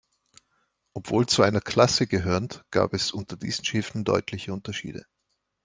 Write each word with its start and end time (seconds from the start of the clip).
Obwohl 0.95 1.27
zu 1.27 1.43
einer 1.43 1.61
Klasse 1.61 2.07
gehörend, 2.07 2.65
gab 2.71 2.95
es 2.95 3.11
unter 3.11 3.37
diesen 3.37 3.65
Schiffen 3.65 4.03
deutliche 4.03 4.51
Unterschiede. 4.51 5.03